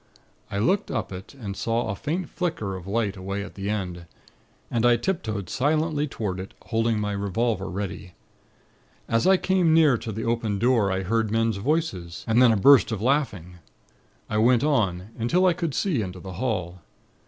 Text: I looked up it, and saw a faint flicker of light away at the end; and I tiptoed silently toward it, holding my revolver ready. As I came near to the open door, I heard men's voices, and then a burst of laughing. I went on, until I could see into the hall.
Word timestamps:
I 0.49 0.57
looked 0.57 0.89
up 0.89 1.11
it, 1.11 1.35
and 1.35 1.55
saw 1.55 1.89
a 1.91 1.95
faint 1.95 2.27
flicker 2.29 2.75
of 2.75 2.87
light 2.87 3.15
away 3.15 3.43
at 3.43 3.53
the 3.53 3.69
end; 3.69 4.07
and 4.71 4.83
I 4.83 4.97
tiptoed 4.97 5.47
silently 5.47 6.07
toward 6.07 6.39
it, 6.39 6.55
holding 6.63 6.99
my 6.99 7.11
revolver 7.11 7.69
ready. 7.69 8.15
As 9.07 9.27
I 9.27 9.37
came 9.37 9.75
near 9.75 9.99
to 9.99 10.11
the 10.11 10.25
open 10.25 10.57
door, 10.57 10.91
I 10.91 11.03
heard 11.03 11.29
men's 11.29 11.57
voices, 11.57 12.25
and 12.27 12.41
then 12.41 12.51
a 12.51 12.57
burst 12.57 12.91
of 12.91 12.99
laughing. 12.99 13.59
I 14.27 14.39
went 14.39 14.63
on, 14.63 15.09
until 15.19 15.45
I 15.45 15.53
could 15.53 15.75
see 15.75 16.01
into 16.01 16.19
the 16.19 16.33
hall. 16.33 16.79